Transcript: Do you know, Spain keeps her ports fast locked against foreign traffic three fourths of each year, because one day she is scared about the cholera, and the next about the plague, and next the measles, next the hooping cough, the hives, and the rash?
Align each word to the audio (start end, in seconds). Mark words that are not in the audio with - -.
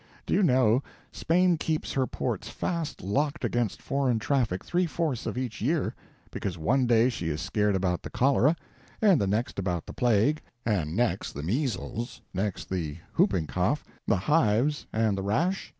Do 0.25 0.33
you 0.33 0.41
know, 0.41 0.81
Spain 1.11 1.57
keeps 1.57 1.91
her 1.91 2.07
ports 2.07 2.49
fast 2.49 3.03
locked 3.03 3.45
against 3.45 3.83
foreign 3.83 4.17
traffic 4.17 4.65
three 4.65 4.87
fourths 4.87 5.27
of 5.27 5.37
each 5.37 5.61
year, 5.61 5.93
because 6.31 6.57
one 6.57 6.87
day 6.87 7.07
she 7.09 7.29
is 7.29 7.39
scared 7.39 7.75
about 7.75 8.01
the 8.01 8.09
cholera, 8.09 8.55
and 8.99 9.21
the 9.21 9.27
next 9.27 9.59
about 9.59 9.85
the 9.85 9.93
plague, 9.93 10.41
and 10.65 10.95
next 10.95 11.33
the 11.33 11.43
measles, 11.43 12.19
next 12.33 12.67
the 12.67 12.97
hooping 13.13 13.45
cough, 13.45 13.83
the 14.07 14.17
hives, 14.17 14.87
and 14.91 15.15
the 15.15 15.21
rash? 15.21 15.69